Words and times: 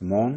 Godmorgen. 0.00 0.34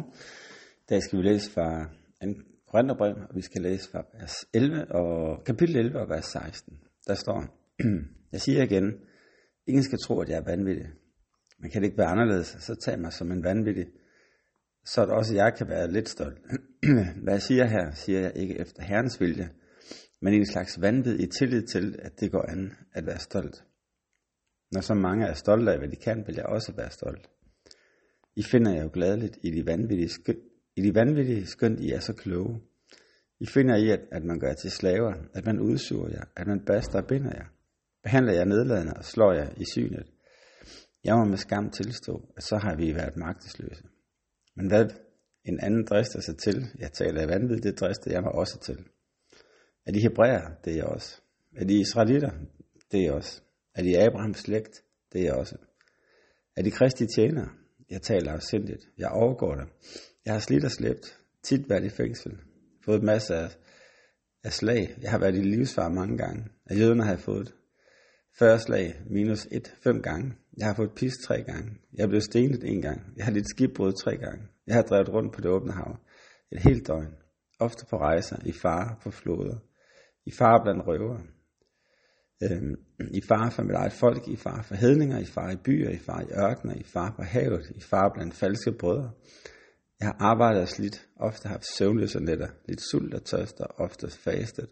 I 0.82 0.86
dag 0.88 1.02
skal 1.02 1.18
vi 1.18 1.22
læse 1.22 1.50
fra 1.50 1.84
2. 2.24 2.28
Korintherbrev, 2.68 3.14
og 3.28 3.36
vi 3.36 3.42
skal 3.42 3.62
læse 3.62 3.90
fra 3.90 4.04
vers 4.18 4.34
11 4.54 4.92
og 4.92 5.44
kapitel 5.44 5.76
11 5.76 6.00
og 6.00 6.08
vers 6.08 6.24
16. 6.24 6.78
Der 7.06 7.14
står, 7.14 7.44
jeg 8.32 8.40
siger 8.40 8.62
igen, 8.62 8.92
ingen 9.66 9.82
skal 9.82 9.98
tro, 9.98 10.20
at 10.20 10.28
jeg 10.28 10.36
er 10.36 10.44
vanvittig. 10.44 10.86
Man 11.58 11.70
kan 11.70 11.82
det 11.82 11.86
ikke 11.86 11.98
være 11.98 12.06
anderledes, 12.06 12.46
så 12.46 12.74
tag 12.74 13.00
mig 13.00 13.12
som 13.12 13.32
en 13.32 13.44
vanvittig, 13.44 13.86
så 14.84 15.02
at 15.02 15.10
også 15.10 15.34
jeg 15.34 15.54
kan 15.58 15.68
være 15.68 15.90
lidt 15.90 16.08
stolt. 16.08 16.38
Hvad 17.22 17.32
jeg 17.34 17.42
siger 17.42 17.66
her, 17.66 17.90
siger 17.90 18.20
jeg 18.20 18.32
ikke 18.36 18.58
efter 18.60 18.82
Herrens 18.82 19.20
vilje, 19.20 19.50
men 20.20 20.34
i 20.34 20.36
en 20.36 20.46
slags 20.46 20.80
vanvid 20.80 21.20
i 21.20 21.26
tillid 21.38 21.62
til, 21.62 21.96
at 21.98 22.20
det 22.20 22.32
går 22.32 22.50
an 22.50 22.72
at 22.92 23.06
være 23.06 23.18
stolt. 23.18 23.64
Når 24.72 24.80
så 24.80 24.94
mange 24.94 25.26
er 25.26 25.34
stolte 25.34 25.72
af, 25.72 25.78
hvad 25.78 25.88
de 25.88 25.96
kan, 25.96 26.24
vil 26.26 26.34
jeg 26.34 26.46
også 26.46 26.72
være 26.76 26.90
stolt. 26.90 27.28
I 28.36 28.42
finder 28.42 28.72
jeg 28.74 28.84
jo 28.84 28.90
gladeligt 28.92 29.38
i 29.42 29.50
de 29.50 29.66
vanvittige, 29.66 30.08
skøn, 30.08 30.36
i 30.76 30.80
de 30.80 30.94
vanvittige 30.94 31.46
skønt, 31.46 31.80
I 31.80 31.90
er 31.90 32.00
så 32.00 32.12
kloge. 32.12 32.60
I 33.40 33.46
finder 33.46 33.76
i, 33.76 33.90
at, 33.90 34.00
at 34.12 34.24
man 34.24 34.38
gør 34.38 34.46
jer 34.46 34.54
til 34.54 34.70
slaver, 34.70 35.14
at 35.34 35.46
man 35.46 35.60
udsuger 35.60 36.08
jer, 36.08 36.24
at 36.36 36.46
man 36.46 36.64
baster 36.66 37.02
og 37.02 37.06
binder 37.06 37.32
jer. 37.34 37.46
Behandler 38.02 38.32
jer 38.32 38.44
nedladende 38.44 38.92
og 38.96 39.04
slår 39.04 39.32
jer 39.32 39.48
i 39.56 39.64
synet. 39.72 40.06
Jeg 41.04 41.16
må 41.16 41.24
med 41.24 41.36
skam 41.36 41.70
tilstå, 41.70 42.32
at 42.36 42.42
så 42.42 42.56
har 42.56 42.76
vi 42.76 42.94
været 42.94 43.16
magtesløse. 43.16 43.84
Men 44.56 44.68
hvad 44.68 44.84
en 45.44 45.60
anden 45.60 45.84
drister 45.84 46.20
sig 46.20 46.36
til, 46.38 46.64
jeg 46.78 46.92
taler 46.92 47.20
af 47.22 47.28
vanvid, 47.28 47.60
det 47.60 47.80
drister 47.80 48.10
jeg 48.10 48.22
mig 48.22 48.32
også 48.32 48.58
til. 48.60 48.78
Er 49.86 49.92
de 49.92 50.00
hebræer, 50.00 50.50
det 50.64 50.72
er 50.72 50.76
jeg 50.76 50.84
også. 50.84 51.20
Er 51.56 51.64
de 51.64 51.80
israelitter, 51.80 52.30
det 52.92 53.00
er 53.00 53.04
jeg 53.04 53.12
også. 53.12 53.42
Er 53.74 53.82
de 53.82 53.98
Abrahams 53.98 54.38
slægt, 54.38 54.82
det 55.12 55.20
er 55.20 55.24
jeg 55.24 55.34
også. 55.34 55.56
Er 56.56 56.62
de 56.62 56.70
kristi 56.70 57.06
tjenere, 57.06 57.48
jeg 57.90 58.02
taler 58.02 58.32
afsindigt. 58.32 58.88
Jeg 58.98 59.08
overgår 59.10 59.54
det. 59.54 59.66
Jeg 60.24 60.32
har 60.32 60.40
slidt 60.40 60.64
og 60.64 60.70
slæbt. 60.70 61.18
Tit 61.42 61.68
været 61.70 61.84
i 61.84 61.88
fængsel. 61.88 62.38
Fået 62.84 63.02
masser 63.02 63.36
af, 63.36 63.56
af 64.44 64.52
slag. 64.52 64.94
Jeg 65.02 65.10
har 65.10 65.18
været 65.18 65.36
i 65.36 65.42
livsfar 65.42 65.88
mange 65.88 66.18
gange. 66.18 66.44
Af 66.66 66.76
jøderne 66.76 67.02
har 67.02 67.10
jeg 67.10 67.20
fået 67.20 67.54
40 68.38 68.58
slag 68.58 68.94
minus 69.10 69.48
1 69.50 69.74
fem 69.84 70.02
gange. 70.02 70.34
Jeg 70.58 70.66
har 70.66 70.74
fået 70.74 70.94
pis 70.96 71.12
tre 71.24 71.42
gange. 71.42 71.70
Jeg 71.92 72.02
er 72.02 72.08
blevet 72.08 72.24
stenet 72.24 72.64
en 72.64 72.82
gang. 72.82 73.00
Jeg 73.16 73.24
har 73.24 73.32
lidt 73.32 73.48
skibbrud 73.48 73.92
tre 73.92 74.16
gange. 74.16 74.44
Jeg 74.66 74.74
har 74.74 74.82
drevet 74.82 75.08
rundt 75.08 75.34
på 75.34 75.40
det 75.40 75.50
åbne 75.50 75.72
hav. 75.72 75.96
Et 76.52 76.62
helt 76.62 76.86
døgn. 76.86 77.14
Ofte 77.60 77.86
på 77.90 77.96
rejser, 77.96 78.36
i 78.46 78.52
fare 78.52 78.96
på 79.02 79.10
floder. 79.10 79.56
I 80.26 80.30
fare 80.30 80.60
blandt 80.64 80.86
røvere 80.86 81.22
øh, 82.50 82.76
i 83.10 83.20
fare 83.20 83.50
for 83.50 83.62
mit 83.62 83.74
eget 83.74 83.92
folk, 83.92 84.28
i 84.28 84.36
fare 84.36 84.62
for 84.64 84.74
hedninger, 84.74 85.18
i 85.18 85.24
fare 85.24 85.52
i 85.52 85.56
byer, 85.56 85.90
i 85.90 85.98
fare 85.98 86.24
i 86.24 86.32
ørkener, 86.32 86.74
i 86.74 86.82
fare 86.82 87.12
på 87.16 87.22
havet, 87.22 87.72
i 87.76 87.80
fare 87.80 88.10
blandt 88.14 88.34
falske 88.34 88.72
brødre. 88.72 89.10
Jeg 90.00 90.08
har 90.08 90.16
arbejdet 90.18 90.62
og 90.62 90.68
slidt, 90.68 91.08
ofte 91.16 91.48
haft 91.48 91.66
søvnløse 91.76 92.20
nætter, 92.20 92.48
lidt 92.68 92.80
sult 92.80 93.14
og 93.14 93.24
tørst 93.24 93.60
og 93.60 93.80
ofte 93.80 94.10
fastet. 94.10 94.68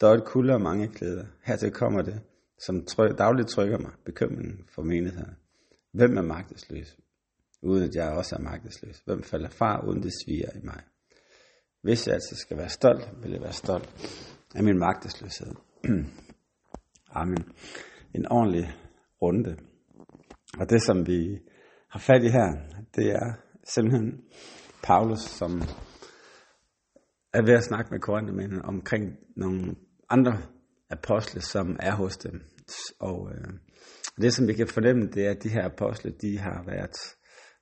Døjet 0.00 0.24
kulde 0.24 0.54
og 0.54 0.60
mange 0.60 0.88
klæder. 0.88 1.24
Hertil 1.44 1.70
kommer 1.70 2.02
det, 2.02 2.20
som 2.66 2.84
tryk, 2.84 3.18
dagligt 3.18 3.48
trykker 3.48 3.78
mig, 3.78 3.92
bekymringen 4.04 4.64
for 4.74 4.82
menigheden. 4.82 5.36
Hvem 5.92 6.16
er 6.16 6.22
magtesløs, 6.22 6.96
uden 7.62 7.82
at 7.82 7.94
jeg 7.94 8.10
også 8.10 8.36
er 8.36 8.40
magtesløs? 8.40 9.02
Hvem 9.04 9.22
falder 9.22 9.50
fra, 9.50 9.86
uden 9.86 10.02
det 10.02 10.12
sviger 10.24 10.50
i 10.54 10.60
mig? 10.64 10.82
Hvis 11.82 12.06
jeg 12.06 12.14
altså 12.14 12.36
skal 12.36 12.56
være 12.56 12.68
stolt, 12.68 13.10
vil 13.22 13.32
jeg 13.32 13.40
være 13.40 13.52
stolt 13.52 13.88
af 14.54 14.62
min 14.64 14.78
magtesløshed. 14.78 15.54
Amen. 17.14 17.44
En 18.14 18.26
ordentlig 18.30 18.72
runde. 19.22 19.56
Og 20.58 20.70
det, 20.70 20.82
som 20.82 21.06
vi 21.06 21.38
har 21.90 21.98
fat 21.98 22.24
i 22.24 22.28
her, 22.28 22.52
det 22.96 23.10
er 23.10 23.32
simpelthen 23.64 24.20
Paulus, 24.82 25.20
som 25.20 25.60
er 27.32 27.42
ved 27.42 27.54
at 27.54 27.64
snakke 27.64 27.90
med 27.90 28.00
korintermændene 28.00 28.64
omkring 28.64 29.16
nogle 29.36 29.74
andre 30.10 30.38
apostle, 30.90 31.40
som 31.40 31.76
er 31.80 31.94
hos 31.94 32.16
dem. 32.16 32.40
Og 33.00 33.30
øh, 33.34 33.52
det, 34.20 34.34
som 34.34 34.48
vi 34.48 34.52
kan 34.52 34.68
fornemme, 34.68 35.06
det 35.06 35.26
er, 35.26 35.30
at 35.30 35.42
de 35.42 35.48
her 35.48 35.64
apostle, 35.64 36.12
de 36.20 36.38
har 36.38 36.64
været 36.66 36.96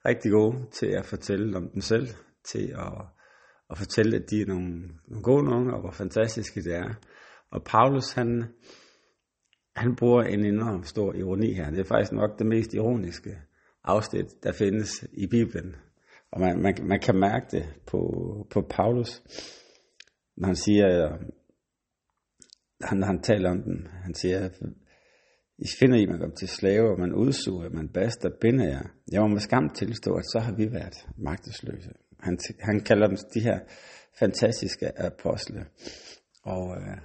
rigtig 0.06 0.30
gode 0.30 0.56
til 0.72 0.86
at 0.86 1.06
fortælle 1.06 1.56
om 1.56 1.70
dem 1.74 1.80
selv, 1.80 2.08
til 2.44 2.74
at, 2.78 2.92
at 3.70 3.78
fortælle, 3.78 4.16
at 4.16 4.30
de 4.30 4.40
er 4.42 4.46
nogle, 4.46 4.70
nogle 5.08 5.22
gode 5.22 5.44
nogen, 5.44 5.70
og 5.70 5.80
hvor 5.80 5.90
fantastiske 5.90 6.62
det 6.62 6.74
er. 6.74 6.94
Og 7.50 7.64
Paulus, 7.64 8.12
han, 8.12 8.44
han 9.76 9.96
bruger 9.96 10.22
en 10.22 10.44
enorm 10.44 10.84
stor 10.84 11.14
ironi 11.14 11.52
her. 11.52 11.70
Det 11.70 11.80
er 11.80 11.84
faktisk 11.84 12.12
nok 12.12 12.38
det 12.38 12.46
mest 12.46 12.74
ironiske 12.74 13.38
afsnit, 13.84 14.26
der 14.42 14.52
findes 14.52 15.04
i 15.12 15.26
Bibelen. 15.26 15.76
Og 16.32 16.40
man, 16.40 16.62
man, 16.62 16.74
man 16.82 17.00
kan 17.00 17.16
mærke 17.16 17.46
det 17.50 17.64
på, 17.86 18.00
på 18.50 18.60
Paulus, 18.70 19.22
når 20.36 20.46
han 20.46 20.56
siger, 20.56 21.18
han, 22.80 23.02
han 23.02 23.22
taler 23.22 23.50
om 23.50 23.62
den, 23.62 23.86
han 24.04 24.14
siger, 24.14 24.48
I 25.58 25.66
finder 25.78 25.98
I, 25.98 26.06
man 26.06 26.18
går 26.18 26.30
til 26.30 26.48
slave, 26.48 26.96
man 26.96 27.14
udsuger, 27.14 27.68
man 27.68 27.88
baster, 27.88 28.30
binder 28.40 28.68
jer. 28.68 28.82
Jeg 29.12 29.20
må 29.20 29.28
med 29.28 29.40
skam 29.40 29.68
tilstå, 29.68 30.14
at 30.14 30.24
så 30.24 30.38
har 30.38 30.52
vi 30.52 30.72
været 30.72 31.06
magtesløse. 31.18 31.90
Han, 32.20 32.38
han 32.60 32.80
kalder 32.80 33.06
dem 33.06 33.16
de 33.34 33.40
her 33.40 33.58
fantastiske 34.18 35.00
apostle. 35.00 35.66
Og 36.42 36.76
øh, 36.76 36.96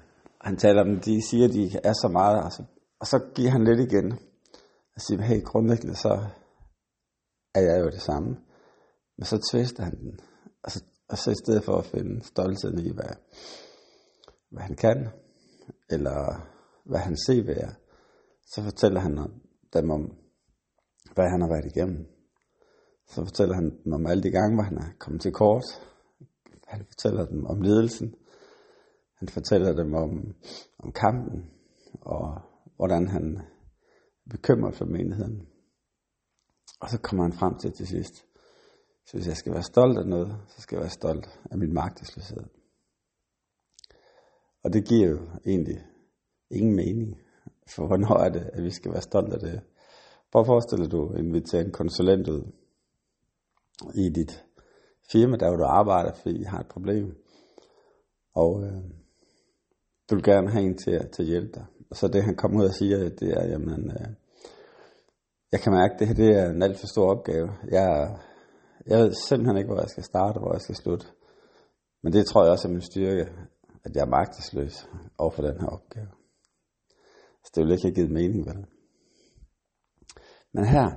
han 0.46 0.58
taler 0.58 0.82
om, 0.82 1.00
de 1.00 1.22
siger, 1.30 1.48
de 1.48 1.80
er 1.84 1.94
så 1.94 2.10
meget, 2.12 2.44
altså, 2.44 2.64
og 3.00 3.08
så 3.08 3.18
giver 3.36 3.50
han 3.50 3.64
lidt 3.64 3.80
igen, 3.80 4.12
og 4.96 5.02
siger, 5.02 5.22
hey, 5.22 5.44
grundlæggende 5.44 5.96
så 5.96 6.14
er 7.56 7.62
jeg 7.62 7.80
jo 7.80 7.86
det 7.86 8.02
samme. 8.02 8.38
Men 9.18 9.26
så 9.26 9.50
tvister 9.52 9.84
han 9.84 10.00
den, 10.00 10.20
og 10.64 10.72
så, 10.72 10.84
og 11.10 11.18
så 11.18 11.32
i 11.32 11.42
stedet 11.44 11.64
for 11.64 11.78
at 11.78 11.86
finde 11.86 12.24
stoltheden 12.24 12.80
i, 12.80 12.92
hvad, 12.92 13.14
hvad 14.50 14.64
han 14.64 14.76
kan, 14.76 15.10
eller 15.90 16.48
hvad 16.86 17.00
han 17.00 17.18
ser 17.18 17.44
ved 17.44 17.56
jer, 17.56 17.74
så 18.46 18.64
fortæller 18.64 19.00
han 19.00 19.18
dem 19.74 19.90
om, 19.92 20.18
hvad 21.14 21.30
han 21.30 21.42
har 21.42 21.48
været 21.48 21.66
igennem. 21.76 22.08
Så 23.08 23.26
fortæller 23.26 23.56
han 23.56 23.84
dem 23.84 23.94
om 23.94 24.06
alle 24.06 24.24
de 24.24 24.32
gange, 24.32 24.56
hvor 24.56 24.64
han 24.64 24.78
er 24.78 24.90
kommet 25.00 25.22
til 25.22 25.32
kort. 25.32 25.64
Han 26.68 26.86
fortæller 26.86 27.26
dem 27.26 27.46
om 27.46 27.62
ledelsen. 27.62 28.16
Han 29.16 29.30
fortæller 29.30 29.74
dem 29.74 29.94
om, 29.94 30.36
om 30.80 30.92
kampen, 30.92 31.52
og 32.02 32.42
hvordan 32.76 33.08
han 33.08 33.40
bekymrer 34.30 34.72
for 34.72 34.86
menigheden. 34.86 35.48
Og 36.82 36.90
så 36.90 36.98
kommer 37.02 37.24
han 37.24 37.34
frem 37.34 37.58
til 37.58 37.72
til 37.72 37.88
sidst, 37.88 38.16
så 39.06 39.18
hvis 39.18 39.28
jeg 39.28 39.38
skal 39.38 39.54
være 39.54 39.64
stolt 39.64 39.98
af 39.98 40.08
noget, 40.08 40.36
så 40.48 40.62
skal 40.62 40.76
jeg 40.76 40.82
være 40.82 40.90
stolt 40.90 41.40
af 41.52 41.58
min 41.58 41.74
magtesløshed. 41.74 42.44
Og 44.64 44.74
det 44.74 44.88
giver 44.88 45.10
jo 45.10 45.20
egentlig 45.46 45.86
ingen 46.52 46.76
mening, 46.76 47.18
for 47.76 47.88
hvornår 47.88 48.18
er 48.26 48.30
det, 48.30 48.50
at 48.54 48.64
vi 48.64 48.70
skal 48.70 48.92
være 48.92 49.02
stolt 49.02 49.34
af 49.34 49.40
det. 49.40 49.62
Prøv 50.32 50.40
at 50.42 50.46
forestille 50.48 50.86
dig, 50.86 50.88
at 50.88 50.92
du 50.92 51.14
inviterer 51.14 51.64
en 51.64 51.72
konsulent 51.72 52.28
ud 52.28 52.52
i 53.96 54.10
dit 54.10 54.46
firma, 55.12 55.38
der 55.38 55.50
hvor 55.50 55.58
du 55.58 55.64
arbejder, 55.64 56.14
fordi 56.14 56.40
I 56.40 56.44
har 56.44 56.60
et 56.60 56.68
problem. 56.68 57.16
Og 58.34 58.64
øh, 58.64 58.84
du 60.10 60.16
vil 60.16 60.24
gerne 60.24 60.52
have 60.52 60.66
en 60.66 60.78
til 60.78 60.92
at, 60.92 61.12
til 61.12 61.24
at 61.24 61.28
hjælpe 61.28 61.52
dig. 61.54 61.66
Og 61.90 61.96
så 61.96 62.08
det 62.08 62.24
han 62.24 62.36
kommer 62.36 62.60
ud 62.60 62.66
og 62.66 62.74
siger, 62.74 63.10
det 63.10 63.30
er, 63.38 63.44
jamen, 63.48 63.92
øh, 63.92 64.08
jeg 65.52 65.60
kan 65.60 65.74
mærke, 65.74 65.94
at 65.94 66.00
det 66.00 66.08
her 66.08 66.16
det 66.16 66.30
er 66.40 66.50
en 66.50 66.64
alt 66.64 66.80
for 66.80 66.88
stor 66.88 67.12
opgave. 67.12 67.50
Jeg, 67.72 68.18
jeg 68.88 69.00
ved 69.00 69.14
simpelthen 69.14 69.58
ikke, 69.58 69.68
hvor 69.68 69.80
jeg 69.80 69.90
skal 69.90 70.04
starte, 70.04 70.38
og 70.38 70.42
hvor 70.42 70.54
jeg 70.54 70.62
skal 70.62 70.76
slutte. 70.76 71.06
Men 72.04 72.14
det 72.14 72.26
tror 72.26 72.44
jeg 72.44 72.52
også 72.52 72.68
er 72.68 72.72
min 72.72 72.82
styrke, 72.82 73.32
at 73.84 73.96
jeg 73.96 74.02
er 74.02 74.16
magtesløs 74.18 74.88
over 75.18 75.32
for 75.32 75.42
den 75.42 75.60
her 75.62 75.68
opgave. 75.68 76.08
Så 77.44 77.52
det 77.56 77.62
ville 77.62 77.74
ikke 77.74 77.88
have 77.88 77.96
givet 77.96 78.12
mening, 78.12 78.46
vel? 78.46 78.66
Men 80.54 80.66
her 80.66 80.88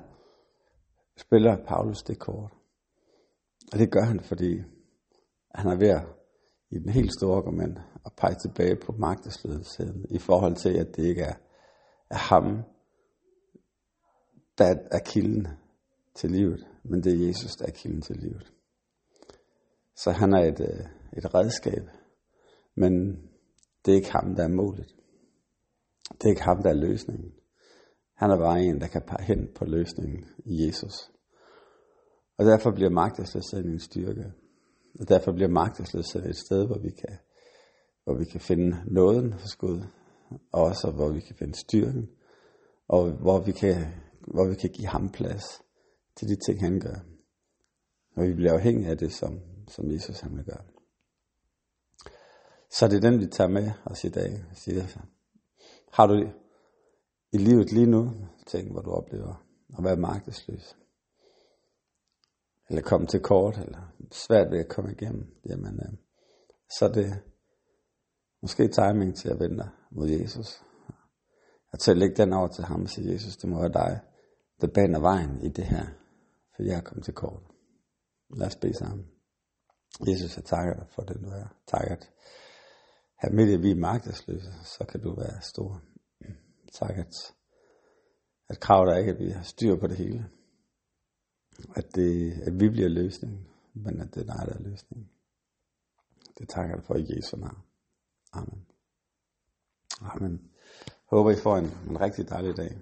spiller 1.17 1.65
Paulus 1.67 2.03
det 2.03 2.19
kort. 2.19 2.53
Og 3.73 3.79
det 3.79 3.93
gør 3.93 4.05
han, 4.05 4.21
fordi 4.21 4.63
han 5.55 5.71
er 5.73 5.77
ved 5.77 5.89
at 5.89 6.03
i 6.71 6.79
den 6.79 6.89
helt 6.89 7.13
store 7.13 7.37
argument 7.37 7.79
at 8.07 8.13
pege 8.17 8.35
tilbage 8.35 8.77
på 8.77 8.93
magtesløsheden 8.93 10.07
i 10.11 10.19
forhold 10.19 10.57
til, 10.57 10.79
at 10.79 10.97
det 10.97 11.05
ikke 11.05 11.23
er, 11.23 11.35
er 12.11 12.17
ham, 12.17 12.63
der 14.59 14.75
er 14.91 14.99
kilden 14.99 15.47
til 16.15 16.31
livet, 16.31 16.67
men 16.85 17.03
det 17.05 17.13
er 17.13 17.27
Jesus, 17.27 17.51
der 17.51 17.67
er 17.67 17.71
kilden 17.71 18.03
til 18.03 18.17
livet. 18.17 18.53
Så 19.97 20.11
han 20.11 20.33
er 20.33 20.45
et, 20.45 20.61
øh, 20.61 20.87
et 21.17 21.35
redskab, 21.35 21.83
men 22.75 22.93
det 23.85 23.93
er 23.93 23.97
ikke 23.97 24.13
ham, 24.13 24.35
der 24.35 24.45
er 24.45 24.49
målet. 24.49 24.95
Det 26.11 26.25
er 26.25 26.29
ikke 26.29 26.43
ham, 26.43 26.63
der 26.63 26.71
er 26.71 26.75
løsningen. 26.75 27.33
Han 28.15 28.31
er 28.31 28.39
bare 28.39 28.63
en, 28.63 28.81
der 28.81 28.87
kan 28.87 29.03
pege 29.03 29.25
hen 29.25 29.49
på 29.55 29.65
løsningen 29.65 30.25
i 30.45 30.67
Jesus. 30.67 31.11
Og 32.39 32.45
derfor 32.45 32.71
bliver 32.71 32.91
magtesløsheden 32.91 33.71
en 33.71 33.81
styrke. 33.81 34.33
Og 35.01 35.09
derfor 35.09 35.33
bliver 35.33 35.49
magtesløshed 35.49 36.27
et 36.27 36.37
sted, 36.37 36.67
hvor 36.67 36.79
vi 36.79 36.91
kan, 36.91 37.19
hvor 38.05 38.15
vi 38.15 38.25
kan 38.25 38.41
finde 38.41 38.83
nåden 38.87 39.33
hos 39.33 39.57
Gud, 39.57 39.81
og 40.53 40.63
også 40.63 40.91
hvor 40.91 41.09
vi 41.09 41.21
kan 41.21 41.37
finde 41.37 41.55
styrken, 41.59 42.09
og 42.89 43.11
hvor 43.11 43.41
vi 43.41 43.53
kan, 43.53 43.87
hvor 44.21 44.49
vi 44.49 44.55
kan 44.55 44.71
give 44.71 44.89
ham 44.89 45.09
plads 45.09 45.63
til 46.17 46.29
de 46.29 46.37
ting, 46.37 46.61
han 46.61 46.81
gør. 46.81 46.97
Og 48.17 48.25
vi 48.25 48.35
bliver 48.35 48.53
afhængige 48.53 48.91
af 48.91 48.99
det, 48.99 49.13
som, 49.13 49.41
som 49.69 49.91
Jesus 49.91 50.21
han 50.21 50.37
vil 50.37 50.45
gøre. 50.45 50.65
Så 52.71 52.89
det 52.89 52.97
er 52.97 53.11
den, 53.11 53.21
vi 53.21 53.27
tager 53.27 53.49
med 53.49 53.71
os 53.85 54.05
i 54.05 54.09
dag. 54.09 54.45
Siger, 54.55 54.87
har 55.93 56.07
du 56.07 56.15
i 57.33 57.39
livet 57.39 57.73
lige 57.73 57.87
nu 57.87 58.11
ting, 58.47 58.73
hvor 58.73 58.81
du 58.81 58.91
oplever 58.91 59.45
at 59.79 59.85
være 59.85 59.97
magtesløs? 59.97 60.77
Eller 62.69 62.83
komme 62.83 63.07
til 63.07 63.21
kort, 63.21 63.59
eller 63.59 63.95
svært 64.13 64.51
ved 64.51 64.59
at 64.59 64.69
komme 64.69 64.93
igennem, 64.93 65.27
jamen, 65.49 65.75
øh, 65.75 65.93
så 66.79 66.85
er 66.85 66.93
det 66.93 67.23
måske 68.43 68.69
timing 68.69 69.17
til 69.17 69.29
at 69.29 69.41
vende 69.41 69.71
mod 69.91 70.09
Jesus. 70.09 70.63
At 71.73 71.79
til 71.79 71.91
at 71.91 71.97
lægge 71.97 72.17
den 72.17 72.33
over 72.33 72.49
til 72.49 72.65
ham 72.65 72.83
og 72.83 72.89
sige, 72.89 73.13
Jesus, 73.13 73.37
det 73.37 73.51
må 73.51 73.61
være 73.61 73.73
dig, 73.73 74.01
der 74.61 74.67
baner 74.75 75.01
vejen 75.01 75.43
i 75.43 75.49
det 75.49 75.65
her, 75.65 75.87
for 76.57 76.63
jeg 76.63 76.77
er 76.77 76.81
kommet 76.81 77.05
til 77.05 77.15
kort. 77.15 77.43
Lad 78.37 78.47
os 78.47 78.57
bede 78.57 78.75
sammen. 78.75 79.07
Jesus, 80.09 80.37
jeg 80.37 80.45
takker 80.45 80.75
dig 80.75 80.87
for 80.95 81.03
det, 81.03 81.17
du 81.17 81.29
er. 81.29 81.47
Tak, 81.67 81.91
at 81.91 82.11
her 83.23 83.31
midt 83.33 83.51
i 83.51 83.57
vi 83.57 83.71
er 83.71 83.75
magtesløse, 83.75 84.53
så 84.65 84.85
kan 84.85 85.01
du 85.01 85.15
være 85.15 85.43
stor. 85.43 85.83
Tak, 86.73 86.99
at, 86.99 87.15
at 88.49 88.61
krav 88.61 88.87
der 88.87 88.97
ikke, 88.97 89.13
at 89.13 89.19
vi 89.19 89.31
har 89.31 89.43
styr 89.43 89.77
på 89.77 89.87
det 89.87 89.97
hele. 89.97 90.29
At, 91.75 91.95
det, 91.95 92.33
at 92.33 92.61
vi 92.61 92.69
bliver 92.69 92.89
løsningen, 92.89 93.47
men 93.75 94.01
at 94.01 94.15
det 94.15 94.21
er 94.21 94.37
dig, 94.37 94.47
der 94.47 94.55
er 94.55 94.71
løsningen. 94.71 95.11
Det 96.39 96.49
takker 96.49 96.75
jeg 96.75 96.85
for 96.85 96.95
i 96.95 97.17
Jesu 97.17 97.37
navn. 97.37 97.63
Amen. 98.33 98.67
Amen. 100.01 100.51
Håber 101.07 101.31
I 101.31 101.37
får 101.37 101.57
en, 101.57 101.71
en 101.91 102.01
rigtig 102.01 102.29
dejlig 102.29 102.57
dag. 102.57 102.79